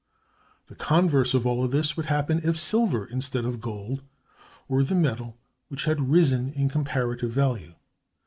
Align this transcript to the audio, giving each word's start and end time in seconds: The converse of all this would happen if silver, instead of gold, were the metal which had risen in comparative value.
The 0.65 0.73
converse 0.73 1.35
of 1.35 1.45
all 1.45 1.67
this 1.67 1.95
would 1.95 2.07
happen 2.07 2.41
if 2.43 2.57
silver, 2.57 3.05
instead 3.05 3.45
of 3.45 3.61
gold, 3.61 4.01
were 4.67 4.83
the 4.83 4.95
metal 4.95 5.37
which 5.67 5.85
had 5.85 6.09
risen 6.09 6.51
in 6.53 6.69
comparative 6.69 7.29
value. 7.29 7.75